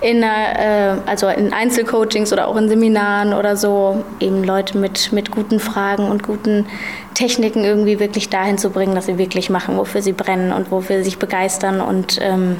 in, 0.00 0.22
äh, 0.22 0.96
also 1.04 1.28
in 1.28 1.52
Einzelcoachings 1.52 2.32
oder 2.32 2.48
auch 2.48 2.56
in 2.56 2.70
Seminaren 2.70 3.34
oder 3.34 3.58
so, 3.58 4.02
eben 4.18 4.44
Leute 4.44 4.78
mit, 4.78 5.12
mit 5.12 5.30
guten 5.30 5.60
Fragen 5.60 6.08
und 6.08 6.22
guten 6.22 6.64
Techniken 7.12 7.64
irgendwie 7.64 8.00
wirklich 8.00 8.30
dahin 8.30 8.56
zu 8.56 8.70
bringen, 8.70 8.94
dass 8.94 9.06
sie 9.06 9.18
wirklich 9.18 9.50
machen, 9.50 9.76
wofür 9.76 10.00
sie 10.00 10.12
brennen 10.12 10.50
und 10.50 10.70
wofür 10.70 10.98
sie 10.98 11.04
sich 11.04 11.18
begeistern 11.18 11.82
und, 11.82 12.18
ähm, 12.22 12.56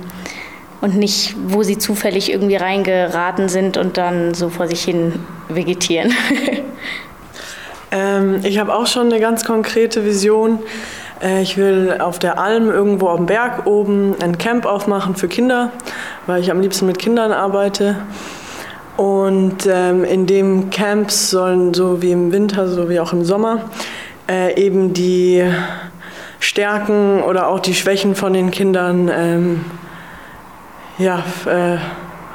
und 0.82 0.96
nicht, 0.96 1.34
wo 1.46 1.62
sie 1.62 1.78
zufällig 1.78 2.30
irgendwie 2.30 2.56
reingeraten 2.56 3.48
sind 3.48 3.78
und 3.78 3.96
dann 3.96 4.34
so 4.34 4.50
vor 4.50 4.68
sich 4.68 4.82
hin 4.84 5.14
vegetieren. 5.48 6.12
Ähm, 7.94 8.40
ich 8.42 8.58
habe 8.58 8.74
auch 8.74 8.86
schon 8.86 9.06
eine 9.06 9.20
ganz 9.20 9.44
konkrete 9.44 10.04
Vision. 10.04 10.58
Äh, 11.22 11.42
ich 11.42 11.56
will 11.56 11.96
auf 12.00 12.18
der 12.18 12.38
Alm 12.38 12.68
irgendwo 12.68 13.08
am 13.08 13.26
Berg 13.26 13.66
oben 13.66 14.16
ein 14.20 14.36
Camp 14.36 14.66
aufmachen 14.66 15.14
für 15.14 15.28
Kinder, 15.28 15.70
weil 16.26 16.42
ich 16.42 16.50
am 16.50 16.60
liebsten 16.60 16.86
mit 16.86 16.98
Kindern 16.98 17.30
arbeite. 17.30 17.96
Und 18.96 19.66
ähm, 19.66 20.04
in 20.04 20.26
dem 20.26 20.70
Camp 20.70 21.10
sollen 21.10 21.72
so 21.72 22.02
wie 22.02 22.10
im 22.10 22.32
Winter, 22.32 22.68
so 22.68 22.88
wie 22.88 22.98
auch 22.98 23.12
im 23.12 23.24
Sommer, 23.24 23.70
äh, 24.28 24.60
eben 24.60 24.92
die 24.92 25.44
Stärken 26.40 27.22
oder 27.22 27.48
auch 27.48 27.60
die 27.60 27.74
Schwächen 27.74 28.14
von 28.16 28.32
den 28.32 28.50
Kindern 28.50 29.10
ähm, 29.12 29.64
ja, 30.98 31.24
äh, 31.46 31.78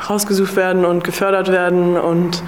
rausgesucht 0.09 0.55
werden 0.55 0.85
und 0.85 1.03
gefördert 1.03 1.51
werden 1.51 1.97
und 1.97 2.43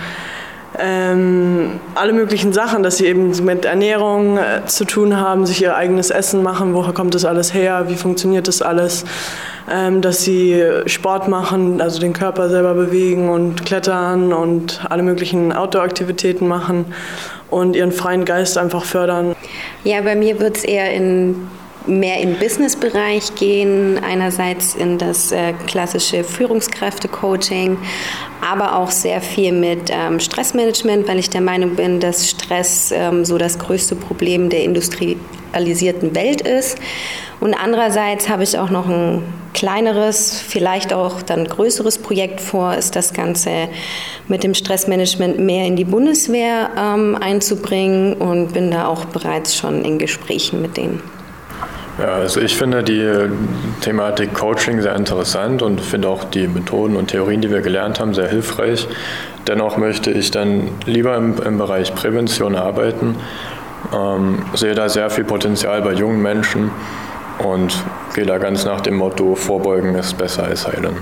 ähm, 0.82 1.80
alle 1.96 2.14
möglichen 2.14 2.54
Sachen, 2.54 2.84
dass 2.84 2.98
sie 2.98 3.06
eben 3.06 3.32
mit 3.46 3.66
Ernährung 3.66 4.38
äh, 4.38 4.66
zu 4.66 4.86
tun 4.86 5.18
haben, 5.18 5.46
sich 5.46 5.62
ihr 5.62 5.76
eigenes 5.76 6.10
Essen 6.10 6.42
machen, 6.44 6.74
woher 6.74 6.94
kommt 6.94 7.14
das 7.14 7.26
alles 7.26 7.54
her, 7.54 7.86
wie 7.88 7.96
funktioniert 7.96 8.48
das 8.48 8.62
alles, 8.62 9.06
ähm, 9.72 10.02
dass 10.02 10.24
sie 10.24 10.64
Sport 10.88 11.28
machen, 11.28 11.82
also 11.82 12.00
den 12.00 12.14
Körper 12.14 12.50
selber 12.50 12.74
bewegen 12.74 13.30
und 13.30 13.66
klettern 13.66 14.34
und 14.34 14.82
alle 14.90 15.04
möglichen 15.04 15.54
Outdoor-Aktivitäten 15.54 16.48
machen 16.48 16.86
und 17.50 17.76
ihren 17.76 17.92
freien 17.92 18.26
Geist 18.26 18.58
einfach 18.58 18.86
fördern. 18.86 19.36
Ja, 19.84 20.02
bei 20.02 20.16
mir 20.16 20.40
wird 20.40 20.58
es 20.58 20.64
eher 20.64 20.94
in 20.94 21.36
mehr 21.88 22.20
im 22.20 22.38
Business-Bereich 22.38 23.36
gehen, 23.36 24.00
einerseits 24.04 24.76
in 24.76 24.98
das 24.98 25.32
äh, 25.32 25.54
klassische 25.68 26.24
Führungskräfte-Coaching, 26.24 27.78
aber 28.42 28.78
auch 28.78 28.92
sehr 28.92 29.22
viel 29.22 29.52
mit 29.52 29.90
ähm, 29.90 30.20
Stressmanagement, 30.20 31.08
weil 31.08 31.20
ich 31.20 31.30
der 31.30 31.42
Meinung 31.42 31.76
bin, 31.76 32.00
dass 32.00 32.30
Stress 32.30 32.92
ähm, 32.92 33.26
so 33.26 33.38
das 33.38 33.60
größte 33.60 33.96
Problem 33.96 34.50
der 34.50 34.64
industrialisierten 34.64 36.16
Welt 36.16 36.42
ist. 36.42 36.78
Und 37.40 37.54
andererseits 37.54 38.30
habe 38.30 38.44
ich 38.44 38.58
auch 38.58 38.70
noch 38.70 38.88
ein 38.88 39.24
kleineres, 39.54 40.40
vielleicht 40.40 40.94
auch 40.94 41.22
dann 41.22 41.46
größeres 41.46 41.98
Projekt 41.98 42.40
vor, 42.40 42.76
ist 42.76 42.96
das 42.96 43.14
Ganze 43.14 43.68
mit 44.28 44.44
dem 44.44 44.54
Stressmanagement 44.54 45.40
mehr 45.40 45.66
in 45.66 45.76
die 45.76 45.84
Bundeswehr 45.84 46.70
ähm, 46.78 47.18
einzubringen 47.20 48.14
und 48.14 48.54
bin 48.54 48.72
da 48.72 48.88
auch 48.88 49.06
bereits 49.06 49.56
schon 49.56 49.84
in 49.84 49.98
Gesprächen 49.98 50.62
mit 50.62 50.78
denen. 50.78 51.02
Ja, 52.02 52.16
also 52.16 52.42
ich 52.42 52.56
finde 52.56 52.84
die 52.84 53.30
Thematik 53.82 54.34
Coaching 54.34 54.82
sehr 54.82 54.96
interessant 54.96 55.62
und 55.62 55.80
finde 55.80 56.10
auch 56.10 56.24
die 56.24 56.48
Methoden 56.48 56.96
und 56.96 57.10
Theorien, 57.10 57.42
die 57.42 57.52
wir 57.52 57.62
gelernt 57.62 58.00
haben, 58.00 58.16
sehr 58.16 58.28
hilfreich. 58.28 58.88
Dennoch 59.46 59.78
möchte 59.78 60.10
ich 60.10 60.32
dann 60.32 60.70
lieber 60.88 61.16
im, 61.16 61.40
im 61.44 61.60
Bereich 61.60 61.94
Prävention 61.94 62.56
arbeiten, 62.56 63.18
ähm, 63.94 64.40
sehe 64.56 64.74
da 64.74 64.90
sehr 64.90 65.12
viel 65.12 65.26
Potenzial 65.26 65.84
bei 65.84 65.94
jungen 65.94 66.24
Menschen 66.24 66.72
und 67.38 67.76
gehe 68.16 68.26
da 68.26 68.40
ganz 68.40 68.66
nach 68.66 68.82
dem 68.82 68.96
Motto, 68.96 69.36
Vorbeugen 69.36 69.94
ist 69.94 70.18
besser 70.18 70.46
als 70.46 70.68
heilen. 70.68 70.98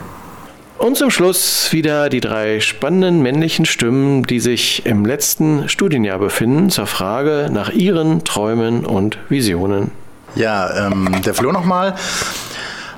Und 0.79 0.97
zum 0.97 1.11
Schluss 1.11 1.71
wieder 1.71 2.09
die 2.09 2.21
drei 2.21 2.59
spannenden 2.59 3.21
männlichen 3.21 3.65
Stimmen, 3.65 4.23
die 4.23 4.41
sich 4.41 4.85
im 4.85 5.05
letzten 5.05 5.69
Studienjahr 5.69 6.19
befinden, 6.19 6.69
zur 6.69 6.87
Frage 6.87 7.49
nach 7.53 7.69
ihren 7.69 8.25
Träumen 8.25 8.85
und 8.85 9.17
Visionen. 9.29 9.91
Ja, 10.35 10.87
ähm, 10.87 11.21
der 11.25 11.33
Flo 11.33 11.51
nochmal. 11.51 11.95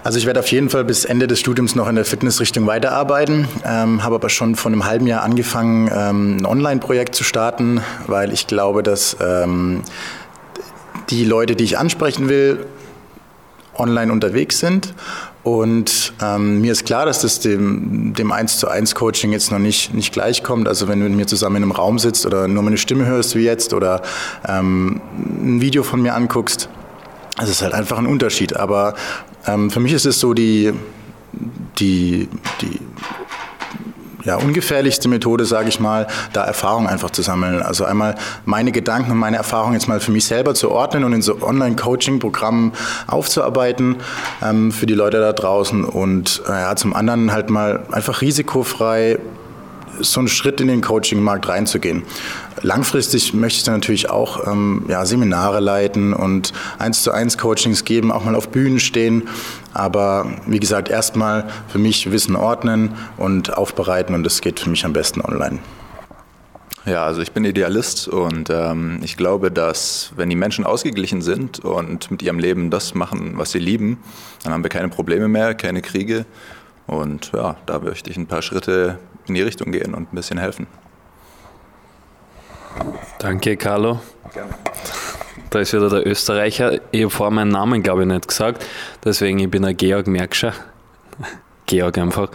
Also 0.04 0.18
ich 0.18 0.26
werde 0.26 0.40
auf 0.40 0.48
jeden 0.48 0.70
Fall 0.70 0.84
bis 0.84 1.06
Ende 1.06 1.28
des 1.28 1.40
Studiums 1.40 1.76
noch 1.76 1.88
in 1.88 1.96
der 1.96 2.06
Fitnessrichtung 2.06 2.66
weiterarbeiten, 2.66 3.48
ähm, 3.64 4.04
habe 4.04 4.16
aber 4.16 4.30
schon 4.30 4.56
vor 4.56 4.72
einem 4.72 4.86
halben 4.86 5.06
Jahr 5.06 5.22
angefangen, 5.22 5.92
ähm, 5.94 6.38
ein 6.38 6.46
Online-Projekt 6.46 7.14
zu 7.14 7.24
starten, 7.24 7.82
weil 8.08 8.34
ich 8.34 8.48
glaube, 8.48 8.82
dass 8.82 9.16
ähm, 9.22 9.84
die 11.12 11.24
Leute, 11.24 11.56
die 11.56 11.66
ich 11.66 11.78
ansprechen 11.78 12.30
will, 12.30 12.66
online 13.76 14.12
unterwegs 14.12 14.60
sind. 14.60 14.94
Und 15.44 16.14
ähm, 16.22 16.62
mir 16.62 16.72
ist 16.72 16.86
klar, 16.86 17.06
dass 17.06 17.22
das 17.22 17.40
dem, 17.40 18.14
dem 18.16 18.32
1 18.32 18.58
zu 18.58 18.68
1 18.68 18.96
Coaching 18.96 19.32
jetzt 19.32 19.52
noch 19.52 19.60
nicht, 19.60 19.94
nicht 19.94 20.14
gleichkommt. 20.14 20.68
Also 20.68 20.88
wenn 20.88 21.00
du 21.00 21.06
mit 21.10 21.16
mir 21.16 21.28
zusammen 21.28 21.58
in 21.58 21.64
einem 21.64 21.72
Raum 21.72 22.00
sitzt 22.00 22.26
oder 22.26 22.48
nur 22.48 22.64
meine 22.64 22.78
Stimme 22.78 23.06
hörst 23.06 23.36
wie 23.36 23.44
jetzt 23.44 23.74
oder 23.74 24.02
ähm, 24.48 25.02
ein 25.18 25.62
Video 25.62 25.84
von 25.84 26.02
mir 26.02 26.14
anguckst, 26.14 26.70
es 27.42 27.50
ist 27.50 27.62
halt 27.62 27.74
einfach 27.74 27.98
ein 27.98 28.06
Unterschied. 28.06 28.56
Aber 28.56 28.94
ähm, 29.48 29.70
für 29.70 29.80
mich 29.80 29.94
ist 29.94 30.06
es 30.06 30.20
so 30.20 30.34
die, 30.34 30.74
die, 31.80 32.30
die 32.62 32.80
ja, 34.24 34.36
ungefährlichste 34.36 35.08
Methode, 35.08 35.46
sage 35.46 35.70
ich 35.70 35.80
mal, 35.80 36.08
da 36.34 36.44
Erfahrung 36.44 36.88
einfach 36.88 37.10
zu 37.10 37.22
sammeln. 37.22 37.62
Also 37.62 37.86
einmal 37.86 38.16
meine 38.46 38.72
Gedanken 38.72 39.12
und 39.12 39.18
meine 39.18 39.38
Erfahrungen 39.38 39.74
jetzt 39.74 39.88
mal 39.88 40.00
für 40.00 40.12
mich 40.12 40.26
selber 40.26 40.54
zu 40.54 40.72
ordnen 40.72 41.04
und 41.04 41.14
in 41.14 41.22
so 41.22 41.42
Online-Coaching-Programmen 41.42 42.74
aufzuarbeiten 43.08 43.98
ähm, 44.44 44.72
für 44.72 44.86
die 44.86 44.94
Leute 44.94 45.20
da 45.20 45.34
draußen 45.34 45.84
und 45.84 46.44
äh, 46.48 46.52
ja, 46.52 46.76
zum 46.76 46.94
anderen 46.94 47.32
halt 47.32 47.50
mal 47.50 47.84
einfach 47.92 48.22
risikofrei 48.22 49.18
so 50.00 50.20
einen 50.20 50.28
Schritt 50.28 50.62
in 50.62 50.68
den 50.68 50.82
Coaching-Markt 50.82 51.48
reinzugehen. 51.48 52.04
Langfristig 52.62 53.34
möchte 53.34 53.60
ich 53.60 53.64
dann 53.64 53.76
natürlich 53.76 54.10
auch 54.10 54.48
ähm, 54.48 54.86
ja, 54.88 55.06
Seminare 55.06 55.60
leiten 55.60 56.14
und 56.14 56.54
eins 56.80 57.04
zu 57.04 57.12
eins 57.12 57.38
Coachings 57.38 57.86
geben, 57.86 58.12
auch 58.12 58.24
mal 58.24 58.36
auf 58.36 58.50
Bühnen 58.50 58.80
stehen. 58.80 59.28
Aber 59.74 60.26
wie 60.48 60.60
gesagt, 60.60 60.90
erstmal 60.90 61.48
für 61.68 61.80
mich 61.80 62.12
Wissen 62.12 62.36
ordnen 62.36 62.96
und 63.18 63.58
aufbereiten 63.58 64.16
und 64.16 64.24
das 64.24 64.42
geht 64.42 64.60
für 64.60 64.70
mich 64.70 64.86
am 64.86 64.94
besten 64.94 65.22
online. 65.22 65.60
Ja, 66.86 67.06
also 67.06 67.22
ich 67.22 67.32
bin 67.32 67.46
Idealist 67.46 68.08
und 68.08 68.50
ähm, 68.50 69.02
ich 69.04 69.16
glaube, 69.16 69.52
dass 69.52 70.14
wenn 70.16 70.32
die 70.32 70.36
Menschen 70.36 70.66
ausgeglichen 70.66 71.22
sind 71.22 71.60
und 71.60 72.10
mit 72.10 72.24
ihrem 72.24 72.40
Leben 72.40 72.72
das 72.72 72.96
machen, 72.96 73.34
was 73.36 73.52
sie 73.52 73.60
lieben, 73.60 74.00
dann 74.44 74.54
haben 74.54 74.64
wir 74.64 74.70
keine 74.70 74.90
Probleme 74.90 75.28
mehr, 75.28 75.54
keine 75.54 75.84
Kriege. 75.84 76.26
Und 76.92 77.32
ja, 77.34 77.56
da 77.68 77.80
möchte 77.80 78.10
ich 78.10 78.18
ein 78.18 78.28
paar 78.28 78.42
Schritte 78.42 79.00
in 79.26 79.36
die 79.36 79.42
Richtung 79.42 79.72
gehen 79.72 79.94
und 79.96 80.12
ein 80.12 80.16
bisschen 80.16 80.38
helfen. 80.38 80.68
Danke, 83.18 83.56
Carlo. 83.56 84.02
Gerne. 84.34 84.54
Da 85.50 85.60
ist 85.60 85.72
wieder 85.72 85.90
der 85.90 86.06
Österreicher. 86.06 86.82
Ich 86.92 87.04
habe 87.04 87.10
vorher 87.10 87.32
meinen 87.32 87.52
Namen, 87.52 87.82
glaube 87.82 88.02
ich, 88.02 88.10
nicht 88.10 88.28
gesagt. 88.28 88.66
Deswegen, 89.06 89.40
ich 89.40 89.50
bin 89.50 89.64
ein 89.64 89.78
Georg 89.78 90.08
Merkscher. 90.08 90.54
Georg 91.66 91.98
einfach. 91.98 92.30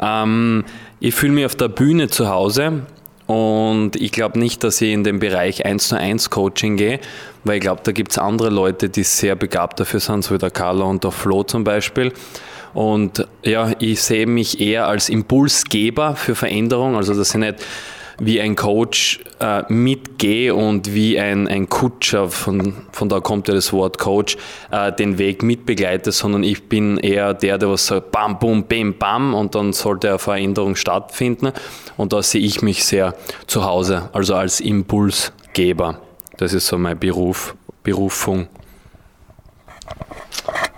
Ähm, 0.00 0.64
ich 0.98 1.14
fühle 1.14 1.34
mich 1.34 1.44
auf 1.44 1.54
der 1.54 1.68
Bühne 1.68 2.08
zu 2.08 2.30
Hause 2.30 2.86
und 3.26 3.96
ich 3.96 4.10
glaube 4.10 4.38
nicht, 4.38 4.64
dass 4.64 4.80
ich 4.80 4.90
in 4.90 5.04
den 5.04 5.18
Bereich 5.18 5.66
1 5.66 5.88
zu 5.88 5.98
1 5.98 6.30
Coaching 6.30 6.78
gehe, 6.78 6.98
weil 7.44 7.56
ich 7.56 7.60
glaube, 7.60 7.82
da 7.84 7.92
gibt 7.92 8.12
es 8.12 8.18
andere 8.18 8.48
Leute, 8.48 8.88
die 8.88 9.02
sehr 9.02 9.36
begabt 9.36 9.80
dafür 9.80 10.00
sind, 10.00 10.24
so 10.24 10.34
wie 10.34 10.38
der 10.38 10.50
Carlo 10.50 10.88
und 10.88 11.04
der 11.04 11.10
Flo 11.10 11.42
zum 11.42 11.62
Beispiel. 11.62 12.14
Und 12.74 13.26
ja, 13.44 13.72
ich 13.78 14.00
sehe 14.02 14.26
mich 14.26 14.60
eher 14.60 14.86
als 14.86 15.08
Impulsgeber 15.08 16.16
für 16.16 16.34
Veränderung. 16.34 16.96
Also, 16.96 17.14
dass 17.14 17.30
ich 17.30 17.40
nicht 17.40 17.56
wie 18.18 18.40
ein 18.40 18.54
Coach 18.54 19.20
äh, 19.40 19.64
mitgehe 19.72 20.54
und 20.54 20.94
wie 20.94 21.18
ein, 21.18 21.48
ein 21.48 21.68
Kutscher, 21.68 22.28
von, 22.28 22.74
von 22.92 23.08
da 23.08 23.20
kommt 23.20 23.48
ja 23.48 23.54
das 23.54 23.72
Wort 23.72 23.98
Coach, 23.98 24.36
äh, 24.70 24.92
den 24.92 25.18
Weg 25.18 25.42
mitbegleite, 25.42 26.12
sondern 26.12 26.44
ich 26.44 26.68
bin 26.68 26.98
eher 26.98 27.34
der, 27.34 27.58
der 27.58 27.70
was 27.70 27.86
sagt, 27.86 28.12
bam, 28.12 28.38
bum, 28.38 28.64
bam, 28.64 28.94
bam 28.94 29.34
und 29.34 29.54
dann 29.54 29.72
sollte 29.72 30.10
eine 30.10 30.18
Veränderung 30.18 30.76
stattfinden. 30.76 31.52
Und 31.96 32.12
da 32.12 32.22
sehe 32.22 32.42
ich 32.42 32.62
mich 32.62 32.84
sehr 32.84 33.14
zu 33.46 33.64
Hause, 33.64 34.08
also 34.12 34.34
als 34.34 34.60
Impulsgeber. 34.60 36.00
Das 36.36 36.52
ist 36.52 36.66
so 36.66 36.78
mein 36.78 36.98
Beruf, 36.98 37.56
Berufung. 37.82 38.46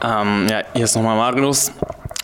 Ähm, 0.03 0.47
ja, 0.49 0.63
hier 0.75 0.85
ist 0.85 0.95
nochmal 0.95 1.17
Magnus. 1.17 1.73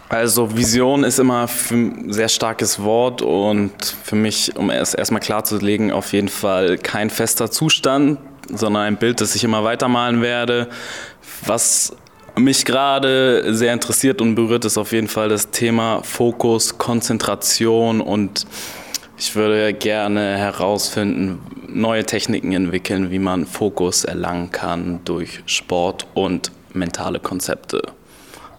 Also 0.08 0.56
Vision 0.56 1.04
ist 1.04 1.20
immer 1.20 1.46
ein 1.70 2.12
sehr 2.12 2.28
starkes 2.28 2.82
Wort 2.82 3.22
und 3.22 3.72
für 4.02 4.16
mich, 4.16 4.56
um 4.56 4.68
es 4.68 4.92
erstmal 4.92 5.20
klarzulegen, 5.20 5.92
auf 5.92 6.12
jeden 6.12 6.28
Fall 6.28 6.78
kein 6.78 7.10
fester 7.10 7.48
Zustand, 7.48 8.18
sondern 8.52 8.82
ein 8.82 8.96
Bild, 8.96 9.20
das 9.20 9.36
ich 9.36 9.44
immer 9.44 9.62
weitermalen 9.62 10.20
werde. 10.20 10.68
Was 11.46 11.94
mich 12.36 12.64
gerade 12.64 13.54
sehr 13.54 13.72
interessiert 13.72 14.20
und 14.20 14.34
berührt, 14.34 14.64
ist 14.64 14.78
auf 14.78 14.90
jeden 14.90 15.06
Fall 15.06 15.28
das 15.28 15.50
Thema 15.50 16.02
Fokus, 16.02 16.76
Konzentration 16.76 18.00
und 18.00 18.46
ich 19.16 19.36
würde 19.36 19.74
gerne 19.74 20.36
herausfinden, 20.38 21.38
neue 21.68 22.04
Techniken 22.04 22.52
entwickeln, 22.52 23.12
wie 23.12 23.18
man 23.20 23.46
Fokus 23.46 24.04
erlangen 24.04 24.50
kann 24.50 25.00
durch 25.04 25.42
Sport 25.46 26.06
und 26.14 26.50
mentale 26.74 27.20
Konzepte. 27.20 27.82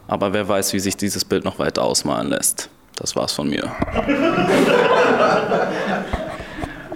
Aber 0.08 0.34
wer 0.34 0.48
weiß, 0.48 0.74
wie 0.74 0.80
sich 0.80 0.98
dieses 0.98 1.24
Bild 1.26 1.46
noch 1.46 1.60
weiter 1.60 1.84
ausmalen 1.84 2.28
lässt. 2.30 2.70
Das 2.96 3.16
war's 3.16 3.34
von 3.34 3.50
mir. 3.50 3.64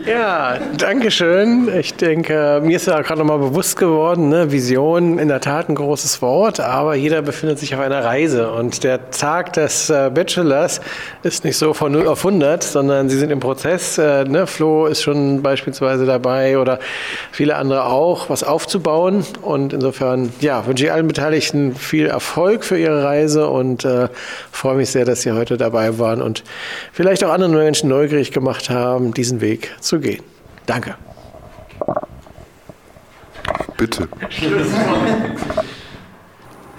Ja, 0.08 0.60
danke 0.78 1.10
schön. 1.10 1.68
Ich 1.80 1.96
denke, 1.96 2.62
mir 2.64 2.76
ist 2.76 2.86
ja 2.86 3.02
gerade 3.02 3.22
nochmal 3.22 3.40
bewusst 3.40 3.76
geworden, 3.76 4.30
ne? 4.30 4.52
Vision 4.52 5.18
in 5.18 5.30
der 5.30 5.42
Tat 5.42 5.68
ein 5.68 5.74
großes 5.74 6.22
Wort, 6.22 6.60
aber 6.60 6.94
jeder 6.94 7.24
befindet 7.24 7.58
sich 7.58 7.74
auf 7.74 7.82
einer 7.82 8.04
Reise 8.04 8.52
und 8.52 8.84
der 8.84 9.10
Tag 9.10 9.54
des 9.54 9.90
äh, 9.90 10.12
Bachelors 10.14 10.80
ist 11.24 11.44
nicht 11.44 11.58
so 11.58 11.74
von 11.74 11.92
0 11.92 12.08
auf 12.08 12.24
100, 12.24 12.64
sondern 12.64 13.10
sie 13.10 13.18
sind 13.18 13.32
im 13.32 13.40
Prozess. 13.40 13.98
Äh, 13.98 14.26
ne? 14.26 14.46
Flo 14.46 14.86
ist 14.86 15.02
schon 15.02 15.42
beispielsweise 15.42 16.06
dabei 16.06 16.60
oder 16.60 16.78
viele 17.32 17.56
andere 17.56 17.86
auch, 17.86 18.30
was 18.30 18.44
aufzubauen 18.44 19.26
und 19.42 19.74
insofern 19.74 20.32
ja, 20.40 20.68
wünsche 20.68 20.86
ich 20.86 20.92
allen 20.92 21.08
Beteiligten 21.08 21.74
viel 21.74 22.06
Erfolg 22.06 22.64
für 22.64 22.78
ihre 22.78 23.04
Reise 23.04 23.50
und 23.50 23.86
äh, 23.86 24.10
freue 24.52 24.76
mich 24.76 24.92
sehr, 24.92 25.06
dass 25.06 25.24
Sie 25.24 25.32
heute 25.32 25.58
dabei 25.58 25.98
waren 25.98 26.22
und 26.22 26.44
vielleicht 26.94 27.24
auch 27.24 27.32
anderen 27.32 27.56
Menschen 27.56 27.90
neugierig 27.90 28.32
gemacht 28.32 28.70
haben, 28.70 29.12
diesen 29.12 29.42
Weg 29.42 29.74
zu 29.80 29.95
zu 29.96 30.00
gehen. 30.02 30.24
Danke. 30.66 30.96
Bitte. 33.78 34.08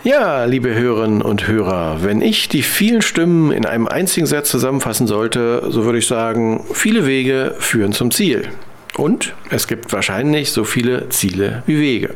Ja, 0.05 0.45
liebe 0.45 0.75
Hörerinnen 0.75 1.23
und 1.23 1.49
Hörer, 1.49 2.03
wenn 2.03 2.23
ich 2.23 2.49
die 2.49 2.63
vielen 2.63 3.03
Stimmen 3.03 3.53
in 3.53 3.67
einem 3.67 3.89
einzigen 3.89 4.27
Satz 4.27 4.51
zusammenfassen 4.51 5.07
sollte, 5.07 5.65
so 5.69 5.85
würde 5.85 5.99
ich 5.99 6.07
sagen, 6.07 6.65
viele 6.73 7.07
Wege 7.07 7.55
führen 7.59 7.93
zum 7.93 8.11
Ziel. 8.11 8.49
Und 8.97 9.35
es 9.51 9.67
gibt 9.67 9.93
wahrscheinlich 9.93 10.53
so 10.53 10.65
viele 10.65 11.09
Ziele 11.11 11.63
wie 11.67 11.79
Wege. 11.79 12.15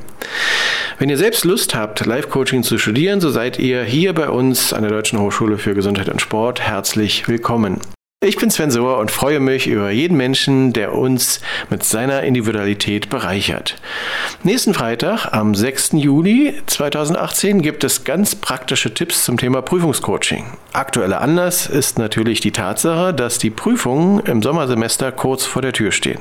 Wenn 0.99 1.11
ihr 1.11 1.19
selbst 1.19 1.45
Lust 1.45 1.75
habt, 1.75 2.05
Live-Coaching 2.07 2.63
zu 2.63 2.79
studieren, 2.79 3.21
so 3.21 3.31
seid 3.31 3.59
ihr 3.59 3.83
hier 3.83 4.15
bei 4.15 4.29
uns 4.29 4.73
an 4.73 4.83
der 4.83 4.91
Deutschen 4.91 5.19
Hochschule 5.19 5.59
für 5.59 5.75
Gesundheit 5.75 6.09
und 6.09 6.23
Sport 6.23 6.61
herzlich 6.61 7.29
willkommen. 7.29 7.81
Ich 8.23 8.37
bin 8.37 8.51
Sven 8.51 8.71
Sohr 8.71 8.99
und 8.99 9.11
freue 9.11 9.41
mich 9.41 9.67
über 9.67 9.91
jeden 9.91 10.15
Menschen, 10.15 10.75
der 10.75 10.95
uns 10.95 11.41
mit 11.71 11.85
seiner 11.85 12.23
Individualität 12.23 13.09
bereichert. 13.09 13.77
Nächsten 14.43 14.75
Freitag, 14.75 15.33
am 15.33 15.55
6. 15.55 15.93
Juli 15.95 16.61
2018, 16.67 17.63
gibt 17.63 17.83
es 17.83 18.05
ganz 18.05 18.35
praktische 18.35 18.93
Tipps 18.93 19.25
zum 19.25 19.39
Thema 19.39 19.63
Prüfungscoaching. 19.63 20.45
Aktueller 20.75 21.23
Anlass 21.23 21.67
ist 21.67 21.99
natürlich 21.99 22.41
die 22.41 22.53
Tatsache, 22.53 23.15
dass 23.15 23.39
die 23.39 23.49
Prüfungen 23.49 24.21
im 24.27 24.43
Sommersemester 24.43 25.13
kurz 25.13 25.47
vor 25.47 25.63
der 25.63 25.73
Tür 25.73 25.91
stehen. 25.91 26.21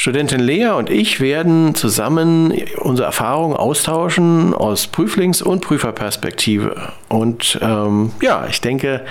Studentin 0.00 0.40
Lea 0.40 0.68
und 0.68 0.88
ich 0.88 1.20
werden 1.20 1.74
zusammen 1.74 2.54
unsere 2.78 3.04
Erfahrungen 3.04 3.54
austauschen 3.54 4.54
aus 4.54 4.86
Prüflings- 4.86 5.42
und 5.42 5.60
Prüferperspektive. 5.60 6.94
Und 7.10 7.58
ähm, 7.60 8.10
ja, 8.22 8.46
ich 8.48 8.62
denke, 8.62 9.04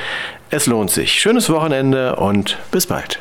es 0.49 0.65
lohnt 0.65 0.89
sich. 0.89 1.19
Schönes 1.19 1.47
Wochenende 1.51 2.15
und 2.15 2.57
bis 2.71 2.87
bald. 2.87 3.19